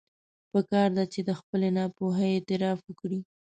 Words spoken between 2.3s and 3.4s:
اعتراف وکړي.